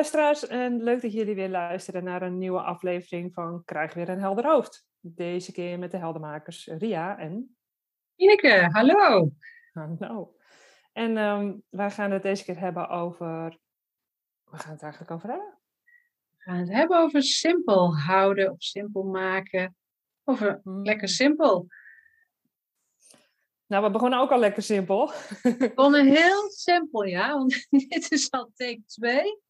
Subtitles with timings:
[0.00, 4.18] Luisteraars en leuk dat jullie weer luisteren naar een nieuwe aflevering van Krijg weer een
[4.18, 4.86] helder hoofd.
[5.00, 7.56] Deze keer met de heldermakers Ria en...
[8.16, 9.30] Ineke, hallo.
[9.72, 10.34] Hallo.
[10.92, 13.58] En um, wij gaan het deze keer hebben over...
[14.44, 15.58] Waar gaan we het eigenlijk over hebben?
[16.30, 19.76] We gaan het hebben over simpel houden of simpel maken.
[20.24, 20.82] Over Hmm.
[20.82, 21.66] lekker simpel.
[23.66, 25.12] Nou, we begonnen ook al lekker simpel.
[25.42, 27.32] We begonnen heel simpel, ja.
[27.32, 29.48] Want dit is al take 2.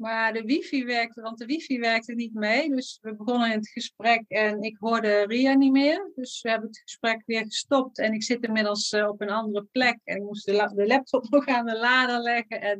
[0.00, 2.70] Maar de wifi werkte, want de wifi werkte niet mee.
[2.70, 6.10] Dus we begonnen in het gesprek en ik hoorde Ria niet meer.
[6.14, 7.98] Dus we hebben het gesprek weer gestopt.
[7.98, 9.98] En ik zit inmiddels eh, op een andere plek.
[10.04, 12.60] En ik moest de, la- de laptop nog aan de lader leggen.
[12.60, 12.78] En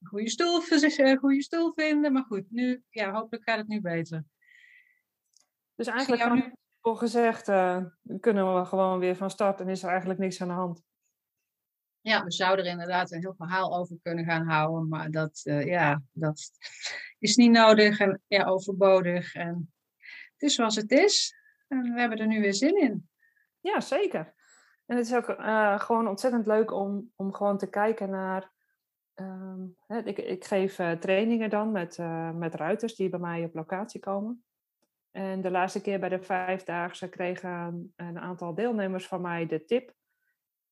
[0.00, 2.12] een goede stoel, een goede stoel vinden.
[2.12, 4.24] Maar goed, nu, ja, hopelijk gaat het nu beter.
[5.74, 7.84] Dus eigenlijk gewoon simpel gezegd eh,
[8.20, 10.82] kunnen we gewoon weer van start en is er eigenlijk niks aan de hand.
[12.04, 15.66] Ja, we zouden er inderdaad een heel verhaal over kunnen gaan houden, maar dat, eh,
[15.66, 16.50] ja, dat
[17.18, 19.34] is niet nodig en ja, overbodig.
[19.34, 19.72] En
[20.32, 21.36] het is zoals het is
[21.68, 23.08] en we hebben er nu weer zin in.
[23.60, 24.34] Ja, zeker.
[24.86, 28.52] En het is ook eh, gewoon ontzettend leuk om, om gewoon te kijken naar.
[29.14, 31.98] ehm, hè, ik, ik geef eh, trainingen dan met,
[32.34, 34.44] met ruiters die bij mij op locatie komen.
[35.10, 39.94] En de laatste keer bij de vijfdaagse kregen een aantal deelnemers van mij de tip.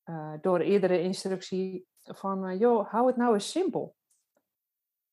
[0.03, 3.95] Eh, door eerdere instructie van, eh, joh, hou het nou eens simpel.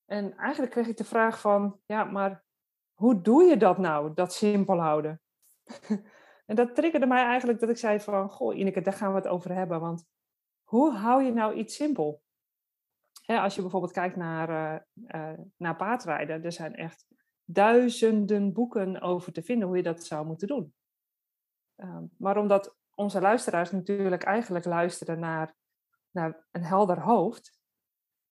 [0.04, 2.44] En eigenlijk kreeg ik de vraag van, ja, maar
[2.92, 5.20] hoe doe je dat nou, dat simpel houden?
[6.50, 9.28] En dat triggerde mij eigenlijk dat ik zei van, goh Ineke, daar gaan we het
[9.28, 9.80] over hebben.
[9.80, 10.04] Want
[10.62, 12.22] hoe hou je nou iets simpel?
[13.26, 17.06] Als je bijvoorbeeld kijkt naar, eh, naar paardrijden, er zijn echt
[17.44, 20.74] duizenden boeken over te vinden hoe je dat zou moeten doen.
[21.76, 25.54] Ehm, maar omdat onze luisteraars natuurlijk eigenlijk luisteren naar,
[26.10, 27.58] naar een helder hoofd,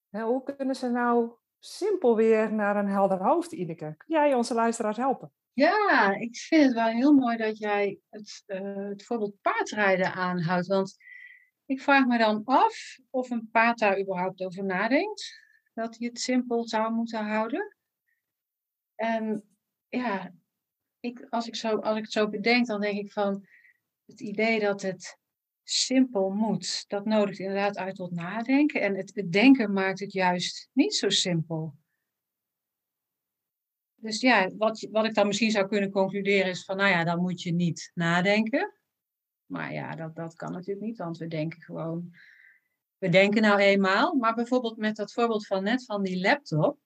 [0.08, 3.94] hoe kunnen ze nou simpel weer naar een helder hoofd, Ineke?
[3.96, 5.32] Kun jij onze luisteraars helpen?
[5.52, 10.66] Ja, ik vind het wel heel mooi dat jij het, eh, het voorbeeld paardrijden aanhoudt.
[10.66, 10.96] Want
[11.64, 15.38] ik vraag me dan af of een paard daar überhaupt over nadenkt.
[15.74, 17.76] Dat hij het simpel zou moeten houden.
[18.94, 19.44] En
[19.88, 20.34] ja,
[21.00, 23.46] ik, als, ik zo, als ik het zo bedenk, dan denk ik van
[24.10, 25.18] het idee dat het
[25.62, 28.80] simpel moet, dat nodigt inderdaad uit tot nadenken.
[28.80, 31.74] En het, denken maakt het juist niet zo simpel.
[33.94, 37.20] Dus ja, wat, wat ik dan misschien zou kunnen concluderen is van, nou ja, dan
[37.20, 38.74] moet je niet nadenken.
[39.46, 42.14] Maar ja, dat, dat kan natuurlijk niet, want we denken gewoon,
[42.98, 44.14] we denken nou eenmaal.
[44.14, 46.78] Maar bijvoorbeeld met dat voorbeeld van net van die laptop.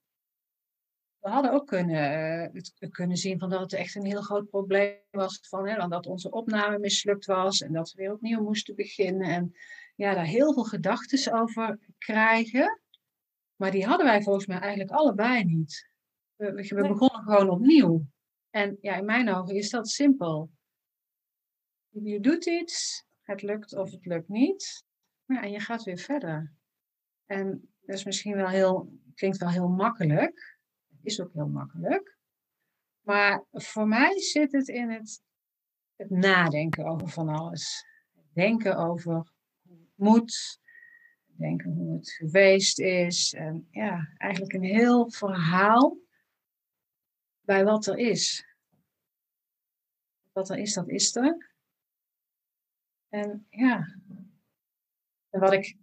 [1.25, 4.97] We hadden ook kunnen, eh, kunnen zien van dat het echt een heel groot probleem
[5.11, 5.39] was.
[5.49, 9.27] Van, hè, dat onze opname mislukt was en dat we weer opnieuw moesten beginnen.
[9.29, 9.53] En
[9.95, 12.81] ja, daar heel veel gedachten over krijgen.
[13.57, 15.89] Maar die hadden wij volgens mij eigenlijk allebei niet.
[16.37, 16.91] We, we we Nee.
[16.91, 18.07] begonnen gewoon opnieuw.
[18.51, 20.51] En ja, in mijn ogen is dat simpel.
[21.89, 24.85] Je doet iets, het lukt of het lukt niet.
[25.25, 26.53] Ja, en je gaat weer verder.
[27.27, 30.54] En dat is misschien wel heel, klinkt wel heel makkelijk.
[31.05, 32.17] Is ook heel makkelijk.
[33.01, 35.23] Maar voor mij zit het in het,
[35.97, 37.87] het nadenken over van alles.
[38.33, 40.61] Denken over hoe het moet.
[41.27, 43.35] Denken hoe het geweest is.
[43.35, 45.99] En ja, eigenlijk een heel verhaal
[47.41, 48.47] bij wat er is.
[50.33, 51.53] Wat er is, dat is er.
[53.09, 53.99] En ja,
[55.31, 55.77] en wat ik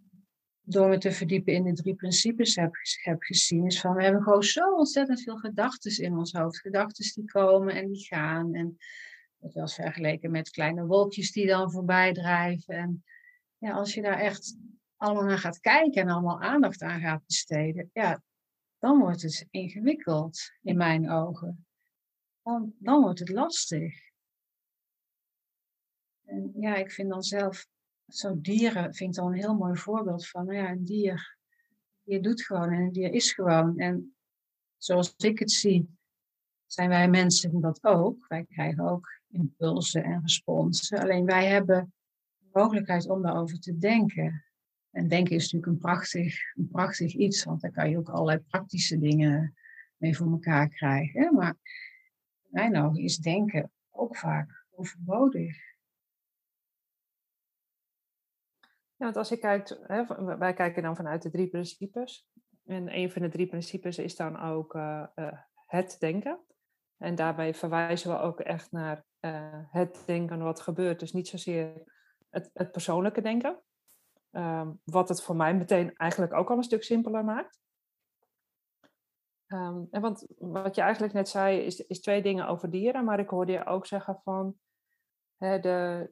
[0.62, 4.22] door me te verdiepen in de drie principes heb, heb gezien, is van we hebben
[4.22, 6.58] gewoon zo ontzettend veel gedachten in ons hoofd.
[6.58, 8.54] Gedachten die komen en die gaan.
[8.54, 8.78] En
[9.38, 12.74] dat was vergeleken met kleine wolkjes die dan voorbij drijven.
[12.74, 13.04] En
[13.58, 14.56] ja, als je daar echt
[14.96, 18.22] allemaal naar gaat kijken en allemaal aandacht aan gaat besteden, ja,
[18.78, 21.66] dan wordt het ingewikkeld in mijn ogen.
[22.42, 23.94] dan, dan wordt het lastig.
[26.24, 27.66] En ja, ik vind dan zelf,
[28.14, 31.36] zo dieren vind ik dan een heel mooi voorbeeld van, nou ja, een dier,
[32.02, 33.78] je doet gewoon en een dier is gewoon.
[33.78, 34.14] En
[34.76, 35.96] zoals ik het zie,
[36.66, 38.26] zijn wij mensen dat ook.
[38.28, 40.98] Wij krijgen ook impulsen en responsen.
[40.98, 41.92] Alleen wij hebben
[42.38, 44.44] de mogelijkheid om daarover te denken.
[44.90, 48.38] En denken is natuurlijk een prachtig, een prachtig iets, want daar kan je ook allerlei
[48.38, 49.54] praktische dingen
[49.96, 51.34] mee voor elkaar krijgen.
[51.34, 51.56] Maar
[52.48, 55.71] mijn ogen is denken ook vaak overbodig.
[59.02, 60.04] Ja, want als je kijkt, hè,
[60.38, 62.28] wij kijken dan vanuit de drie principes.
[62.64, 65.32] En een van de drie principes is dan ook uh, uh,
[65.66, 66.44] het denken.
[66.96, 71.00] En daarbij verwijzen we ook echt naar uh, het denken wat gebeurt.
[71.00, 71.92] Dus niet zozeer
[72.30, 73.62] het, het persoonlijke denken.
[74.30, 77.60] Um, wat het voor mij meteen eigenlijk ook al een stuk simpeler maakt.
[79.46, 83.04] Um, en want wat je eigenlijk net zei, is, is twee dingen over dieren.
[83.04, 84.58] Maar ik hoorde je ook zeggen van
[85.36, 86.10] hè, de,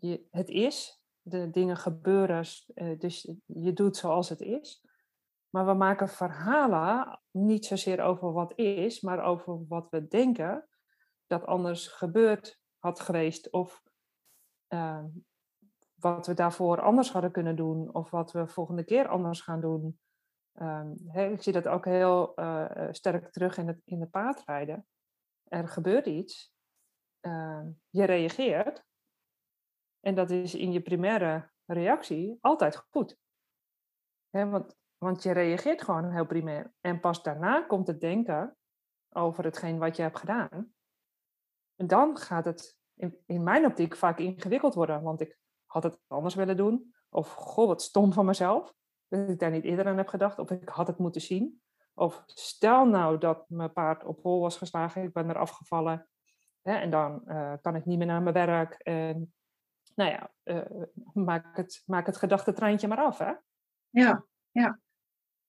[0.00, 2.44] je, het is, de dingen gebeuren,
[2.74, 4.84] uh, dus je doet zoals het is.
[5.48, 10.68] Maar we maken verhalen niet zozeer over wat is, maar over wat we denken
[11.26, 13.50] dat anders gebeurd had geweest.
[13.50, 13.82] Of
[14.68, 15.04] uh,
[15.94, 17.94] wat we daarvoor anders hadden kunnen doen.
[17.94, 19.98] Of wat we volgende keer anders gaan doen.
[21.06, 24.86] He, ik zie dat ook heel uh, sterk terug in het, in het paardrijden.
[25.44, 26.52] Er gebeurt iets.
[27.20, 28.84] Uh, je reageert.
[30.04, 33.16] En dat is in je primaire reactie altijd goed.
[34.30, 36.74] Want want je reageert gewoon heel primair.
[36.80, 38.56] En pas daarna komt het denken
[39.08, 40.72] over hetgeen wat je hebt gedaan.
[41.76, 42.78] En dan gaat het
[43.26, 45.02] in, mijn optiek vaak ingewikkeld worden.
[45.02, 46.94] Want ik had het anders willen doen.
[47.08, 48.74] Of goh, wat stom van mezelf.
[49.08, 50.38] Dat ik daar niet eerder aan heb gedacht.
[50.38, 51.62] Of ik had het moeten zien.
[51.94, 55.02] Of stel nou dat mijn paard op hol was geslagen.
[55.02, 56.08] Ik ben er afgevallen.
[56.62, 58.74] En dan uh, kan ik niet meer naar mijn werk.
[58.74, 59.34] En
[59.94, 60.82] nou ja, uh,
[61.14, 63.18] maak, het, maak het gedachtentreintje maar af.
[63.18, 63.32] Hè?
[63.90, 64.80] Ja, ja.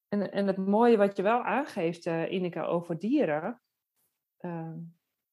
[0.08, 3.62] En, en het mooie wat je wel aangeeft, uh, Ineke, over dieren.
[4.40, 4.74] Uh,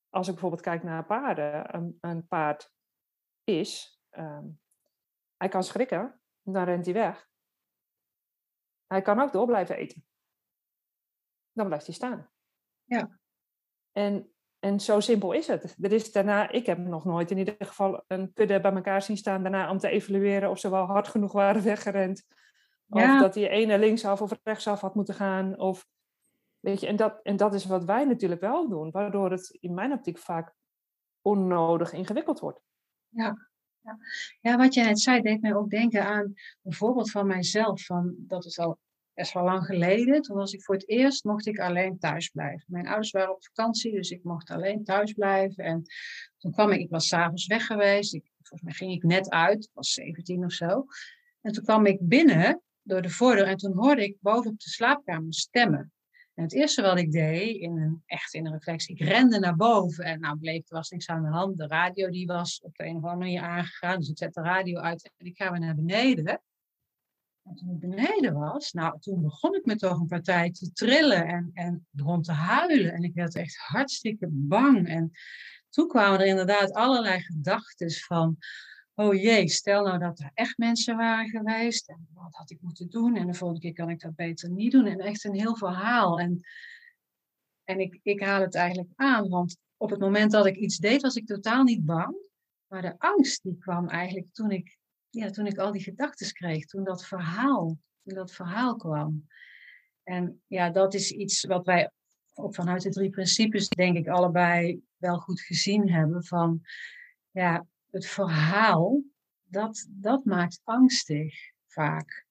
[0.09, 1.75] als ik bijvoorbeeld kijk naar paarden.
[1.75, 2.73] Een, een paard
[3.45, 4.45] is, uh,
[5.37, 7.31] hij kan schrikken, dan rent hij weg.
[8.87, 10.05] Hij kan ook door blijven eten.
[11.53, 12.31] Dan blijft hij staan.
[12.85, 13.21] Ja.
[13.93, 15.77] En, en zo simpel is het.
[15.81, 19.17] Er is daarna, ik heb nog nooit in ieder geval een kudde bij elkaar zien
[19.17, 22.27] staan daarna om te evalueren of ze wel hard genoeg waren weggerend
[22.89, 25.59] of dat die ene linksaf of rechtsaf had moeten gaan.
[25.59, 25.87] Of,
[26.61, 29.75] weet je, en, dat, en dat is wat wij natuurlijk wel doen, waardoor het in
[29.75, 30.55] mijn optiek vaak
[31.21, 32.61] onnodig ingewikkeld wordt.
[33.09, 33.49] Ja,
[33.81, 33.99] ja.
[34.41, 37.85] ja wat je net zei, deed mij ook denken aan een voorbeeld van mijzelf.
[37.85, 38.79] Van, dat is al
[39.15, 40.23] best wel lang geleden.
[40.23, 42.65] Toen was ik voor het eerst, mocht ik alleen thuis blijven.
[42.67, 45.65] Mijn ouders waren op vakantie, dus ik mocht alleen thuis blijven.
[45.65, 45.83] En
[46.39, 48.15] toen kwam ik, ik was s'avonds weg geweest.
[48.15, 50.85] Ik, volgens mij ging ik net uit, ik was 17 of zo.
[51.41, 54.71] En toen kwam ik binnen door de voordeur en toen hoorde ik boven op de
[54.71, 55.93] slaapkamer stemmen.
[56.35, 59.57] En het eerste wat ik deed, in een, echt in een reflex, ik rende naar
[59.57, 61.59] boven en nou bleek, er was niks aan de hand.
[61.59, 64.41] De radio die was op de een of andere manier aangegaan, dus ik zet de
[64.41, 66.43] radio uit en ik ga weer naar beneden.
[67.43, 71.27] En toen ik beneden was, nou, toen begon ik me toch een partij te trillen
[71.27, 72.93] en, en begon te huilen.
[72.93, 74.89] En ik werd echt hartstikke bang.
[74.89, 75.11] En
[75.69, 78.37] toen kwamen er inderdaad allerlei gedachten van,
[78.95, 81.89] oh jee, stel nou dat er echt mensen waren geweest.
[81.89, 83.17] En wat had ik moeten doen?
[83.17, 84.87] En de volgende keer kan ik dat beter niet doen.
[84.87, 86.21] En echt een heel verhaal.
[86.21, 86.41] En,
[87.65, 91.03] en ik, ik haal het eigenlijk aan, want op het moment dat ik iets deed,
[91.03, 92.31] was ik totaal niet bang.
[92.67, 94.79] Maar de angst die kwam eigenlijk toen ik,
[95.13, 96.67] ja, toen ik al die gedachten kreeg.
[96.67, 99.27] Toen dat verhaal, toen dat verhaal kwam.
[100.03, 101.91] En ja, dat is iets wat wij
[102.35, 106.25] ook vanuit de drie principes, denk ik, allebei wel goed gezien hebben.
[106.25, 106.63] Van
[107.31, 109.03] ja, het verhaal,
[109.43, 111.35] dat, dat maakt angstig
[111.67, 112.27] vaak.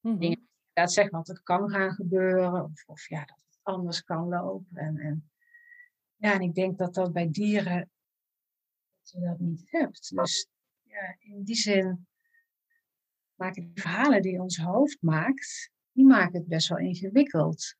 [0.00, 0.48] Mm -hmm.
[0.72, 4.76] dat zeggen wat er kan gaan gebeuren, of, of, ja, dat het anders kan lopen.
[4.76, 5.30] En, en,
[6.16, 7.90] ja, en ik denk dat dat bij dieren
[9.00, 10.14] dat je dat niet hebt.
[10.14, 10.48] Dus
[10.82, 12.06] ja, in die zin
[13.34, 17.76] maken die verhalen die ons hoofd maakt, die maken het best wel ingewikkeld.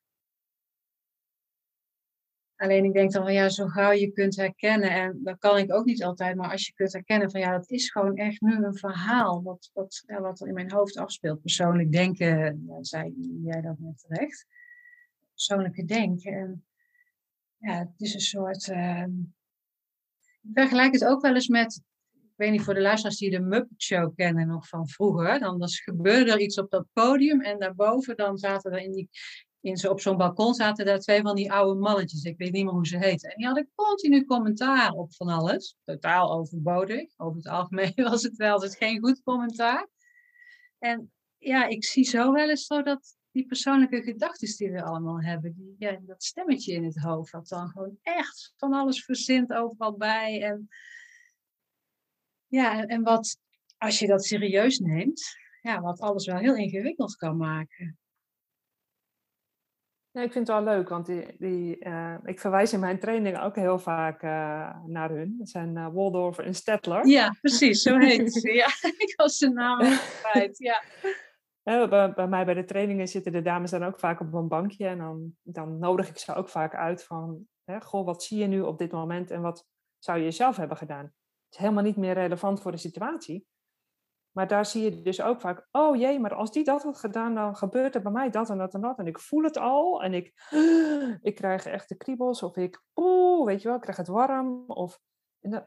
[2.55, 5.73] Alleen ik denk dan van ja, zo gauw je kunt herkennen, en dat kan ik
[5.73, 8.55] ook niet altijd, maar als je kunt herkennen van ja, dat is gewoon echt nu
[8.55, 11.41] een verhaal wat, wat, wat er in mijn hoofd afspeelt.
[11.41, 14.45] Persoonlijk denken, ja, zei jij dat net terecht.
[15.33, 16.33] Persoonlijke denken.
[16.33, 16.65] En
[17.57, 18.67] ja, het is een soort.
[18.67, 19.05] Uh,
[20.41, 21.81] ik vergelijk het ook wel eens met,
[22.35, 25.79] weet niet voor de luisteraars die de Muppet Show kennen nog van vroeger, dan was,
[25.79, 29.09] gebeurde er iets op dat podium en daarboven dan zaten er in die
[29.65, 32.23] in zo, op zo'n balkon zaten daar twee van die oude mannetjes.
[32.23, 33.29] Ik weet niet meer hoe ze heten.
[33.29, 35.75] En die hadden continu commentaar op van alles.
[35.83, 37.09] Totaal overbodig.
[37.17, 39.87] Over het algemeen was het wel altijd geen goed commentaar.
[40.79, 45.21] En ja, ik zie zo wel eens zo dat die persoonlijke gedachten die we allemaal
[45.21, 49.53] hebben, die, ja, dat stemmetje in het hoofd, dat dan gewoon echt van alles verzint
[49.53, 50.43] overal bij.
[50.43, 50.67] En
[52.55, 53.37] ja, en wat,
[53.77, 57.97] als je dat serieus neemt, ja, wat alles wel heel ingewikkeld kan maken.
[60.11, 63.39] Ja, ik vind het wel leuk, want die, die, uh, ik verwijs in mijn training
[63.39, 64.29] ook heel vaak uh,
[64.85, 65.35] naar hun.
[65.37, 67.07] Dat zijn uh, Waldorf en Stettler.
[67.07, 68.53] Ja, precies, zo heet ze.
[68.53, 69.79] ja, ik was de naam
[70.21, 70.83] kwijt, ja.
[71.63, 74.87] Bij, bij, mij bij de trainingen zitten de dames dan ook vaak op een bankje.
[74.87, 77.47] En dan, dan nodig ik ze ook vaak uit van...
[77.63, 79.67] Hè, goh, wat zie je nu op dit moment en wat
[79.99, 81.13] zou je zelf hebben gedaan?
[81.57, 83.47] Helemaal niet meer relevant voor de situatie.
[84.35, 87.35] Maar daar zie je dus ook vaak, oh jee, maar als die dat had gedaan,
[87.35, 88.97] dan gebeurt er bij mij dat en dat en dat.
[88.99, 90.33] En ik voel het al en ik,
[91.29, 94.63] ik krijg echt de kriebels of ik, oeh, weet je wel, krijg het warm.
[94.67, 94.99] Of,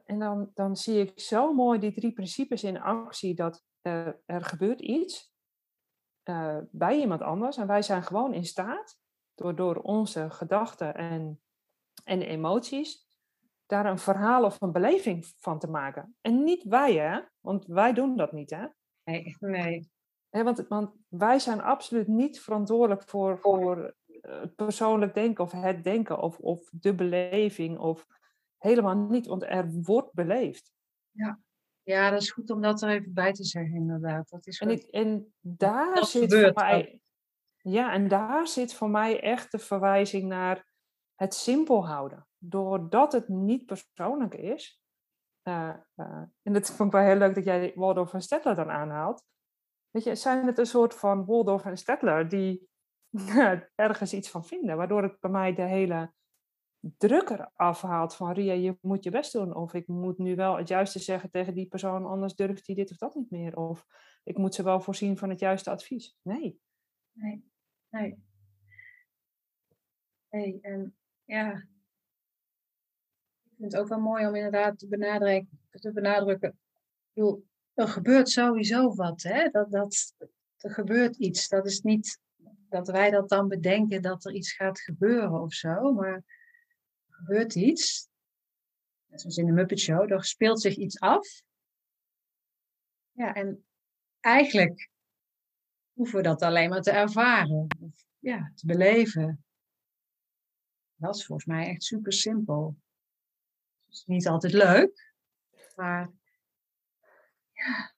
[0.04, 4.44] en dan, dan, zie ik zo mooi die drie principes in actie dat uh, er
[4.44, 5.32] gebeurt iets
[6.24, 7.56] uh, bij iemand anders.
[7.56, 9.00] En wij zijn gewoon in staat,
[9.34, 11.40] door, door onze gedachten en,
[12.04, 13.07] en emoties,
[13.68, 16.16] daar een verhaal of een beleving van te maken.
[16.20, 17.20] En niet wij, hè?
[17.40, 18.66] Want wij doen dat niet, hè?
[19.04, 19.90] Nee, nee.
[20.30, 26.18] want, want wij zijn absoluut niet verantwoordelijk voor, voor het persoonlijk denken of het denken
[26.18, 28.06] of, of de beleving of
[28.58, 30.72] helemaal niet, want er wordt beleefd.
[31.10, 31.40] Ja.
[31.82, 34.28] ja, dat is goed om dat er even bij te zeggen, inderdaad.
[34.28, 37.00] Dat is en, ik, en daar zit voor mij.
[37.56, 40.66] Ja, en daar zit voor mij echt de verwijzing naar
[41.14, 44.82] het simpel houden doordat het niet persoonlijk is,
[45.48, 48.70] uh, uh, en dat vond ik wel heel leuk dat jij Waldorf en Stettler dan
[48.70, 49.24] aanhaalt.
[49.90, 52.68] Weet je, zijn het een soort van Waldorf en Stettler die
[53.74, 56.12] ergens iets van vinden, waardoor het bij mij de hele
[56.80, 59.54] druk eraf afhaalt van Ria, je moet je best doen.
[59.54, 62.90] Of ik moet nu wel het juiste zeggen tegen die persoon, anders durft hij dit
[62.90, 63.56] of dat niet meer.
[63.56, 63.86] Of
[64.24, 66.18] ik moet ze wel voorzien van het juiste advies.
[66.22, 66.60] Nee.
[67.12, 67.50] Nee,
[67.88, 68.26] nee.
[70.30, 71.66] Nee, en ja,
[73.58, 75.60] vind het ook wel mooi om inderdaad te benadrukken.
[75.70, 76.58] Te benadrukken.
[77.12, 77.36] Ik
[77.74, 79.22] er gebeurt sowieso wat.
[79.22, 79.48] Hè?
[79.48, 80.14] Dat, dat,
[80.56, 81.48] er gebeurt iets.
[81.48, 82.20] Dat is niet
[82.68, 85.92] dat wij dat dan bedenken dat er iets gaat gebeuren of zo.
[85.92, 86.24] Maar er
[87.08, 88.08] gebeurt iets.
[89.06, 90.12] Net zoals in de Muppet Show.
[90.12, 91.42] Er speelt zich iets af.
[93.10, 93.66] Ja, en
[94.20, 94.90] eigenlijk
[95.92, 97.66] hoeven we dat alleen maar te ervaren.
[97.80, 99.44] Of, ja, te beleven.
[100.94, 102.76] Dat is volgens mij echt super simpel
[103.90, 105.12] is niet altijd leuk.
[105.76, 106.10] Maar
[107.52, 107.94] ja,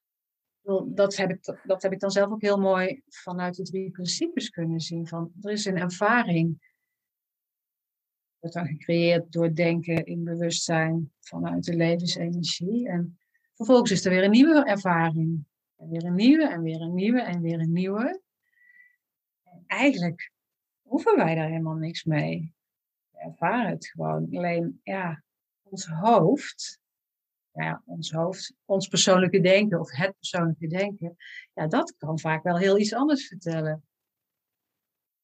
[0.87, 4.51] dat heb, ik, dat heb ik dan zelf ook heel mooi vanuit de drie principes
[4.51, 5.07] kunnen zien.
[5.07, 6.69] Van, er is een ervaring.
[8.39, 12.89] wordt dan gecreëerd door denken in bewustzijn vanuit de levensenergie.
[12.89, 13.19] En
[13.55, 15.45] vervolgens is er weer een nieuwe ervaring.
[15.77, 18.23] En weer een nieuwe, en weer een nieuwe, en weer een nieuwe.
[19.43, 20.33] En eigenlijk
[20.83, 22.55] hoeven wij daar helemaal niks mee.
[23.11, 24.29] We ervaren het gewoon.
[24.37, 25.23] Alleen, ja,
[25.71, 26.81] ons hoofd,
[27.53, 31.17] ja, ons hoofd, ons persoonlijke denken of het persoonlijke denken,
[31.53, 33.85] ja, dat kan vaak wel heel iets anders vertellen.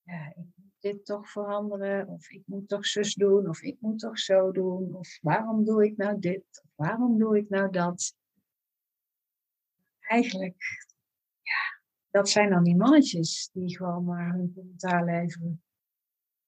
[0.03, 3.99] Ja, ik moet dit toch veranderen, of ik moet toch zus doen, of ik moet
[3.99, 8.15] toch zo doen, of waarom doe ik nou dit, of waarom doe ik nou dat.
[10.01, 10.87] Eigenlijk,
[11.43, 15.63] ja, dat zijn dan die mannetjes die gewoon maar hun commentaar leveren.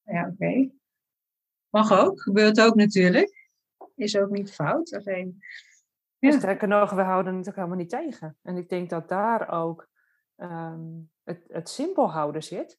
[0.03, 0.71] Ja, oké.
[1.69, 3.38] Mag ook, gebeurt ook natuurlijk
[3.99, 4.93] is ook niet fout.
[4.93, 5.43] Alleen,
[6.19, 6.31] ja.
[6.31, 8.37] Sterker nog, we houden het ook helemaal niet tegen.
[8.43, 9.89] En ik denk dat daar ook
[10.37, 10.87] ehm,
[11.25, 12.79] het, het simpel houden zit.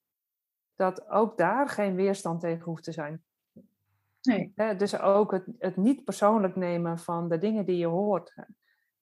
[0.76, 3.24] Dat ook daar geen weerstand tegen hoeft te zijn.
[4.22, 4.76] Nee.
[4.78, 8.36] dus ook het, het niet persoonlijk nemen van de dingen die je hoort.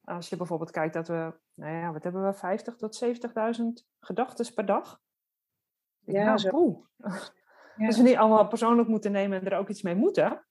[0.04, 3.66] Als je bijvoorbeeld kijkt dat we, nou ja, wat hebben we, 50 tot 70.000
[4.00, 5.00] gedachten per dag?
[6.00, 6.88] Ja, nou, zo.
[6.96, 7.20] Ja.
[7.88, 10.47] Als we niet allemaal persoonlijk moeten nemen en er ook iets mee moeten,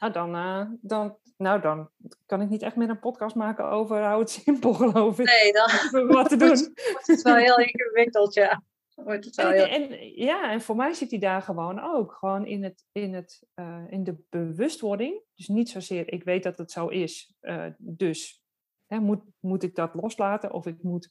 [0.00, 1.90] nou, dan, uh, dan, nou, dan
[2.26, 5.26] kan ik niet echt meer een podcast maken over hou het simpel, geloof ik.
[5.26, 6.74] Nee, dan wat te doen.
[6.92, 8.62] wordt het wel heel ingewikkeld, ja.
[8.94, 9.64] Wordt het wel heel...
[9.64, 12.12] en, ja, en voor mij zit die daar gewoon ook.
[12.12, 15.22] Gewoon in, het, in, het, uh, in de bewustwording.
[15.34, 18.42] Dus niet zozeer, ik weet dat het zo is, uh, dus
[18.86, 21.10] hè, moet, moet ik dat loslaten of ik moet...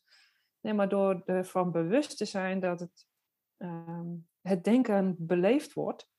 [0.62, 3.08] Nee, maar door ervan bewust te zijn dat het,
[3.58, 4.02] uh,
[4.42, 6.10] het denken beleefd wordt,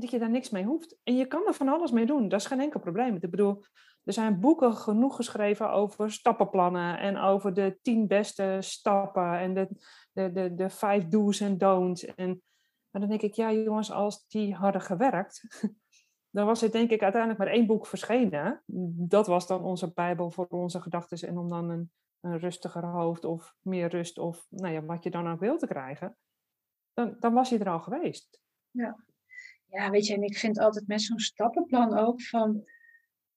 [0.00, 0.98] dat je daar niks mee hoeft.
[1.02, 2.28] En je kan er van alles mee doen.
[2.28, 3.14] Dat is geen enkel probleem.
[3.14, 3.64] Ik bedoel,
[4.04, 9.68] er zijn boeken genoeg geschreven over stappenplannen en over de tien beste stappen en de,
[10.12, 12.04] de, de, de vijf do's en don'ts.
[12.04, 12.42] En
[12.90, 15.60] Maar dan denk ik, ja jongens, als die hadden gewerkt,
[16.36, 18.62] dan was er denk ik uiteindelijk maar één boek verschenen.
[19.08, 23.24] Dat was dan onze Bijbel voor onze gedachten en om dan een, een rustiger hoofd
[23.24, 26.16] of meer rust of nou ja, wat je dan ook wil te krijgen.
[26.92, 28.40] Dan, dan was hij er al geweest.
[28.70, 29.05] Ja.
[29.70, 32.64] Ja, weet je, en ik vind altijd met zo'n stappenplan ook van,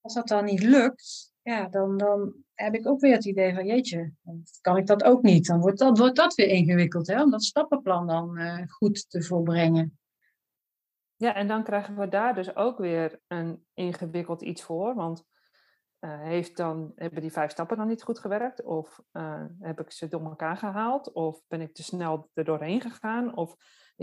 [0.00, 3.66] als dat dan niet lukt, ja, dan, dan heb ik ook weer het idee van,
[3.66, 4.12] jeetje,
[4.60, 5.46] kan ik dat ook niet.
[5.46, 9.22] Dan wordt dat, wordt dat weer ingewikkeld, hè, om dat stappenplan dan uh, goed te
[9.22, 9.98] volbrengen.
[11.16, 14.94] Ja, en dan krijgen we daar dus ook weer een ingewikkeld iets voor.
[14.94, 15.24] Want
[16.00, 18.62] uh, heeft dan, hebben die vijf stappen dan niet goed gewerkt?
[18.62, 21.12] Of uh, heb ik ze door elkaar gehaald?
[21.12, 23.36] Of ben ik te snel er doorheen gegaan?
[23.36, 23.56] Of,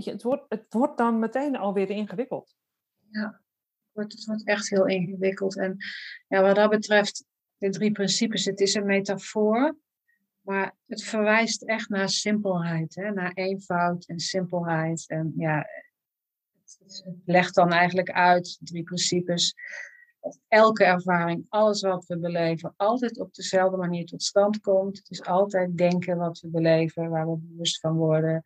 [0.06, 2.56] het wordt dan meteen alweer ingewikkeld.
[3.10, 5.58] Ja, het wordt, het wordt echt heel ingewikkeld.
[5.58, 5.78] En
[6.28, 7.26] ja, wat dat betreft,
[7.58, 9.78] de drie principes, het is een metafoor.
[10.42, 13.12] Maar het verwijst echt naar simpelheid, hè?
[13.12, 15.06] naar eenvoud en simpelheid.
[15.08, 15.68] En ja,
[16.64, 19.56] het legt dan eigenlijk uit, drie principes,
[20.20, 24.98] dat elke ervaring, alles wat we beleven, altijd op dezelfde manier tot stand komt.
[24.98, 28.44] Het is altijd denken wat we beleven, waar we bewust van worden.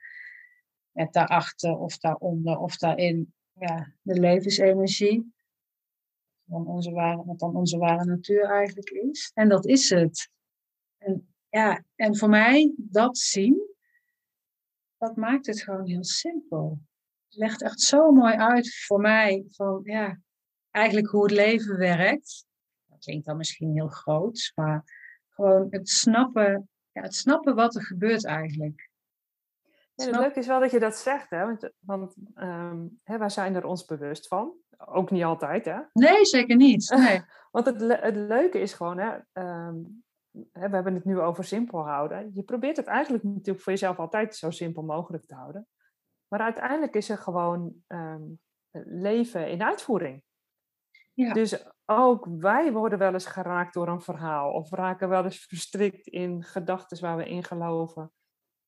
[1.01, 5.33] Met daarachter of daaronder of daarin ja, de levensenergie.
[6.47, 9.31] Van onze ware, wat dan onze ware natuur eigenlijk is.
[9.33, 10.29] En dat is het.
[10.97, 13.75] En, ja, en voor mij, dat zien,
[14.97, 16.79] dat maakt het gewoon heel simpel
[17.35, 20.19] legt echt zo mooi uit voor mij van ja,
[20.71, 22.45] eigenlijk hoe het leven werkt.
[22.85, 24.83] Dat klinkt dan misschien heel groot, maar
[25.29, 28.89] gewoon het snappen, ja, het snappen wat er gebeurt eigenlijk.
[30.01, 31.45] Ja, het leuke is wel dat je dat zegt, hè?
[31.45, 34.53] want, want um, hè, wij zijn er ons bewust van.
[34.77, 35.79] Ook niet altijd, hè?
[35.93, 36.89] Nee, zeker niet.
[36.97, 37.21] Nee.
[37.51, 40.03] want het, het leuke is gewoon, hè, um,
[40.51, 42.31] hè, we hebben het nu over simpel houden.
[42.33, 45.67] Je probeert het eigenlijk natuurlijk voor jezelf altijd zo simpel mogelijk te houden.
[46.27, 48.23] Maar uiteindelijk is er gewoon ehm,
[48.85, 50.23] leven in uitvoering.
[51.13, 51.33] Ja.
[51.33, 56.07] Dus ook wij worden wel eens geraakt door een verhaal of raken wel eens verstrikt
[56.07, 58.11] in gedachten waar we in geloven.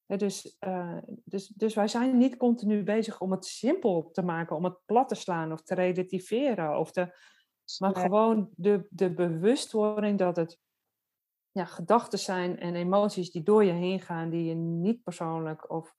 [0.05, 4.63] Dus, uh, dus, dus wij zijn niet continu bezig om het simpel te maken, om
[4.63, 6.79] het plat te slaan of te relativeren.
[6.79, 7.15] Of te,
[7.79, 10.59] maar gewoon de, de bewustwording dat het
[11.51, 15.95] ja, gedachten zijn en emoties die door je heen gaan, die je niet persoonlijk of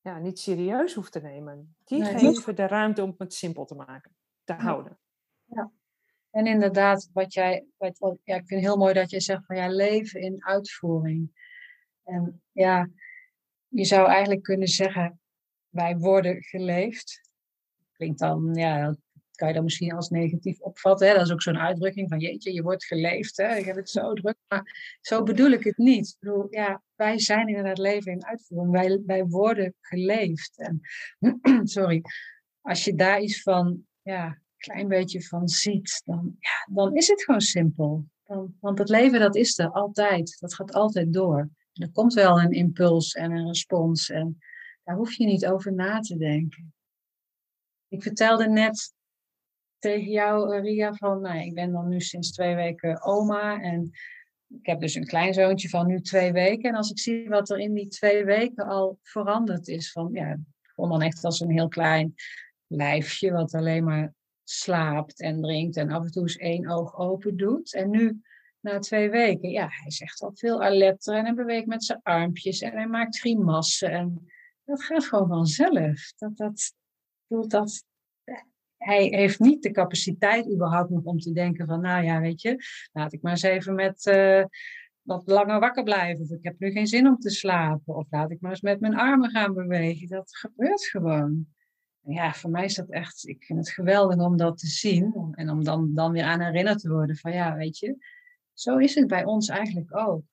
[0.00, 1.76] ja, niet serieus hoeft te nemen.
[1.84, 4.98] Die nee, geven de ruimte om het simpel te maken, te houden.
[5.44, 5.70] Ja.
[6.30, 9.56] En inderdaad, wat jij, wat, ja, ik vind het heel mooi dat je zegt van
[9.56, 11.30] ja, leven in uitvoering.
[12.02, 12.88] En ja,
[13.74, 15.20] je zou eigenlijk kunnen zeggen,
[15.68, 17.20] wij worden geleefd.
[17.92, 18.96] Klinkt dan, ja,
[19.34, 21.08] kan je dan misschien als negatief opvatten.
[21.08, 21.14] Hè?
[21.14, 23.36] Dat is ook zo'n uitdrukking van jeetje, je wordt geleefd.
[23.36, 23.56] Hè?
[23.56, 24.36] Ik heb het zo druk.
[24.48, 26.08] Maar zo bedoel ik het niet.
[26.08, 28.72] Ik bedoel, ja, wij zijn in het leven in uitvoering.
[28.72, 30.58] Wij, wij worden geleefd.
[30.58, 30.80] En,
[31.76, 32.02] sorry,
[32.60, 37.08] als je daar iets van, ja, een klein beetje van ziet, dan, ja, dan is
[37.08, 38.04] het gewoon simpel.
[38.24, 40.36] Dan, want het leven, dat is er altijd.
[40.40, 41.50] Dat gaat altijd door.
[41.82, 44.10] Er komt wel een impuls en een respons.
[44.10, 44.38] En
[44.84, 46.74] daar hoef je niet over na te denken.
[47.88, 48.92] Ik vertelde net
[49.78, 53.90] tegen jou, Ria, van nou, ik ben dan nu sinds twee weken oma en
[54.48, 56.70] ik heb dus een kleinzoontje van nu twee weken.
[56.70, 60.38] En als ik zie wat er in die twee weken al veranderd is, van ja,
[60.62, 62.14] gewoon dan echt als een heel klein
[62.66, 67.36] lijfje wat alleen maar slaapt en drinkt en af en toe eens één oog open
[67.36, 67.74] doet.
[67.74, 68.20] En nu,
[68.64, 72.60] na twee weken, ja, hij zegt al veel alerter en hij beweegt met zijn armpjes
[72.60, 73.90] en hij maakt grimassen.
[73.90, 74.26] En
[74.64, 76.12] dat gaat gewoon vanzelf.
[76.16, 76.74] Dat, dat,
[77.48, 77.84] dat,
[78.76, 82.58] hij heeft niet de capaciteit überhaupt nog om te denken van, nou ja, weet je,
[82.92, 84.44] laat ik maar eens even met uh,
[85.02, 86.24] wat langer wakker blijven.
[86.24, 87.94] Of ik heb nu geen zin om te slapen.
[87.94, 90.08] Of laat ik maar eens met mijn armen gaan bewegen.
[90.08, 91.46] Dat gebeurt gewoon.
[92.00, 95.32] ja, voor mij is dat echt, ik vind het geweldig om dat te zien.
[95.32, 97.96] En om dan, dan weer aan herinnerd te worden van, ja, weet je,
[98.54, 100.24] zo is het bij ons eigenlijk ook.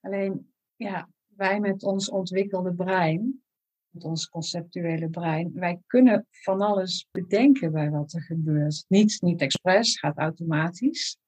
[0.00, 3.42] Alleen, ja, wij met ons ontwikkelde brein,
[3.88, 5.52] met ons conceptuele brein.
[5.52, 8.84] Wij kunnen van alles bedenken bij wat er gebeurt.
[8.88, 11.18] Niet, niet expres, gaat automatisch.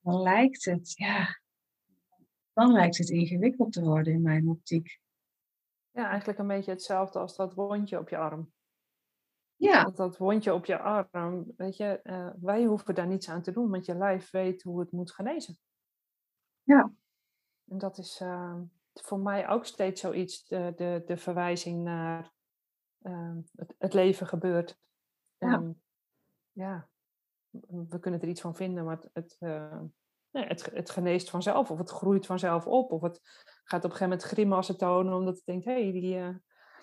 [0.00, 1.40] Dan lijkt het, ja,
[2.52, 5.00] dan lijkt het ingewikkeld te worden in mijn optiek.
[5.90, 8.52] Ja, eigenlijk een beetje hetzelfde als dat wondje op je arm.
[9.56, 9.84] Ja.
[9.84, 13.52] Dat, dat wondje op je arm, weet je, uh, wij hoeven daar niets aan te
[13.52, 15.58] doen, want je lijf weet hoe het moet genezen.
[16.62, 16.92] Ja.
[17.68, 18.60] En dat is, uh,
[18.92, 22.32] voor mij ook steeds zoiets, de, de, de verwijzing naar
[23.02, 24.78] uh, het, het, leven gebeurt.
[25.38, 25.52] Ja.
[25.52, 25.82] Um,
[26.52, 26.88] ja,
[27.88, 29.36] we kunnen er iets van vinden, maar het, het,
[30.30, 32.92] nee, het, het geneest vanzelf of het groeit vanzelf op.
[32.92, 33.20] Of het
[33.64, 36.40] gaat op een gegeven moment grimassen tonen omdat het denkt, hé, hey, die...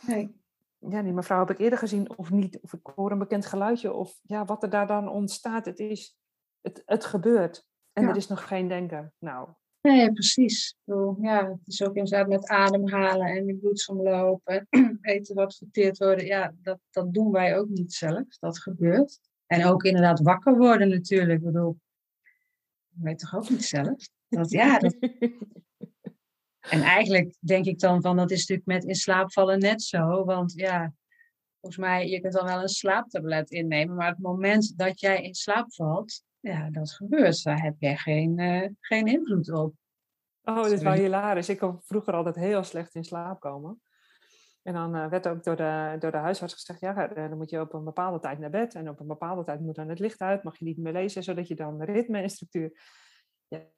[0.08, 0.43] Nee.
[0.90, 2.60] Ja, die mevrouw heb ik eerder gezien of niet.
[2.62, 3.94] Of ik hoor een bekend geluidje.
[3.94, 5.66] Of ja, wat er daar dan ontstaat.
[5.66, 6.18] Het, is,
[6.62, 7.66] het, het gebeurt.
[7.94, 9.14] En er is nog geen denken.
[9.20, 9.50] Nou.
[9.82, 10.78] Nee, precies.
[11.20, 14.42] Ja, het is ook inderdaad met ademhalen en de bloedsomloop.
[14.44, 14.68] En
[15.02, 16.26] eten wat verteerd worden.
[16.26, 18.38] Ja, dat, dat doen wij ook niet zelf.
[18.40, 19.20] Dat gebeurt.
[19.46, 21.40] En ook inderdaad wakker worden natuurlijk.
[21.40, 21.80] Ik bedoel,
[22.90, 24.08] weet toch ook niet zelf?
[24.28, 24.96] Dat, ja, dat...
[26.70, 30.26] En eigenlijk denk ik dan van, dat is natuurlijk met in slaap vallen net zo.
[30.26, 30.94] Want ja,
[31.60, 33.96] volgens mij, je kunt dan wel een slaaptablet innemen.
[33.96, 37.44] Maar het moment dat jij in slaap valt, ja, dat gebeurt.
[37.44, 39.74] Daar heb jij geen, uh, geen invloed op.
[40.44, 41.50] Oh, dit is wel hilarisch.
[41.50, 43.82] Ik kon vroeger altijd heel slecht in slaap komen.
[44.64, 47.50] En dan uh, werd ook door de, door de huisarts gezegd, ja, eh, dan moet
[47.50, 48.76] je op een bepaalde tijd naar bed.
[48.76, 51.24] En op een bepaalde tijd moet dan het licht uit, mag je niet meer lezen,
[51.24, 52.72] zodat je dan ritme en structuur...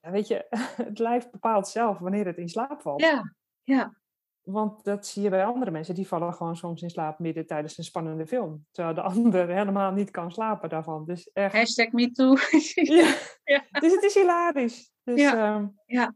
[0.02, 0.46] Ja, weet je,
[0.90, 3.02] het lijf bepaalt zelf wanneer het in slaap valt.
[3.02, 3.98] Ja, ja.
[4.42, 7.78] Want dat zie je bij andere mensen, die vallen gewoon soms in slaap midden tijdens
[7.78, 8.66] een spannende film.
[8.72, 11.06] Terwijl de ander helemaal niet kan slapen daarvan.
[11.06, 11.54] Dus echt...
[11.54, 12.36] Hashtag me too.
[12.98, 13.16] ja.
[13.44, 13.66] ja.
[13.80, 14.92] Dus het is hilarisch.
[15.04, 15.56] Dus, ja.
[15.56, 16.16] Um, ja.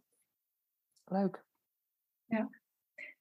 [1.06, 1.46] Leuk.
[2.26, 2.50] Ja.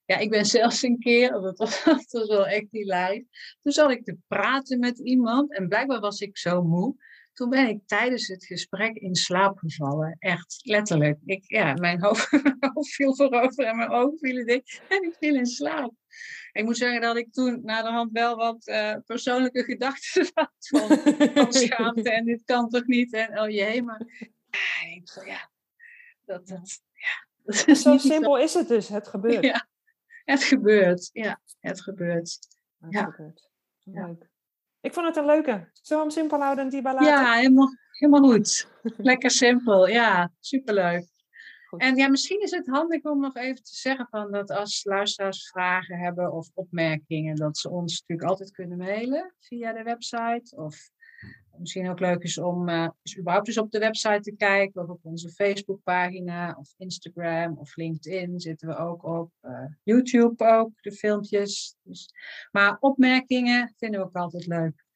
[0.05, 3.57] Ja, ik ben zelfs een keer, dat was, dat was wel echt hilarisch.
[3.63, 6.97] Toen zat ik te praten met iemand en blijkbaar was ik zo moe.
[7.39, 10.17] Toen ben ik tijdens het gesprek in slaap gevallen.
[10.19, 11.19] Echt, letterlijk.
[11.25, 12.31] Ik, ja, mijn hoofd,
[12.75, 14.83] hoofd viel voorover en mijn ogen vielen dicht.
[14.89, 15.95] En ik viel in slaap.
[16.53, 20.53] Ik moet zeggen dat ik toen na de hand wel wat uh, persoonlijke gedachten had.
[20.59, 20.89] Van,
[21.35, 23.13] van schaamte en dit kan toch niet.
[23.13, 24.03] En oh jee, maar
[24.51, 25.51] ja, ik, ja,
[26.25, 28.89] dat, dat, ja, dat is Zo simpel is het dus.
[28.89, 29.45] Het gebeurt.
[29.45, 29.69] Ja,
[30.25, 31.11] het gebeurt.
[31.13, 32.39] Ja, het gebeurt.
[32.79, 33.05] Het ja.
[33.05, 33.51] gebeurt.
[33.85, 34.28] Leuk.
[34.89, 35.69] Ik vond het een leuke.
[35.73, 38.69] Zo hem simpel houden en die bij Ja, helemaal, helemaal goed.
[38.97, 39.89] Lekker simpel.
[39.89, 41.07] Ja, superleuk.
[41.69, 41.81] Goed.
[41.81, 45.49] En ja, misschien is het handig om nog even te zeggen van dat als luisteraars
[45.49, 50.91] vragen hebben of opmerkingen, dat ze ons natuurlijk altijd kunnen mailen via de website of
[51.59, 55.05] misschien ook leuk is om uh, überhaupt eens op de website te kijken of op
[55.05, 59.31] onze Facebookpagina of Instagram of LinkedIn zitten we ook op.
[59.43, 61.77] Uh, YouTube ook, de filmpjes.
[61.83, 62.11] Dus,
[62.51, 64.87] maar opmerkingen vinden we ook altijd leuk.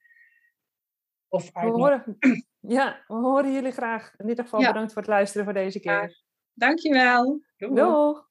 [1.28, 2.16] Of we horen,
[2.78, 4.14] ja, we horen jullie graag.
[4.16, 5.92] In ieder geval bedankt voor het luisteren voor deze keer.
[5.92, 6.10] Ja,
[6.52, 7.40] dankjewel.
[7.56, 8.30] Doeg.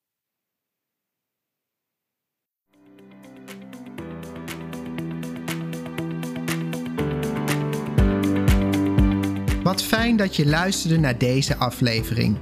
[9.63, 12.37] Wat fijn dat je luisterde naar deze aflevering.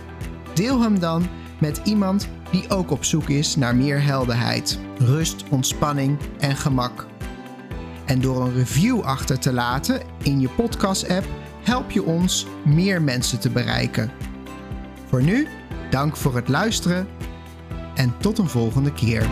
[0.52, 1.28] deel hem dan
[1.60, 7.06] met iemand die ook op zoek is naar meer helderheid, rust, ontspanning en gemak.
[8.06, 11.26] En door een review achter te laten in je podcast-app
[11.62, 14.10] help je ons meer mensen te bereiken.
[15.08, 15.48] Voor nu,
[15.90, 17.08] dank voor het luisteren
[17.94, 19.26] en tot een volgende keer.